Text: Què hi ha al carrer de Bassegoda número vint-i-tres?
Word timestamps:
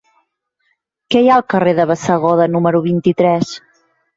Què 1.15 1.21
hi 1.25 1.29
ha 1.29 1.35
al 1.35 1.45
carrer 1.55 1.75
de 1.81 1.87
Bassegoda 1.91 2.51
número 2.55 2.83
vint-i-tres? 2.89 3.57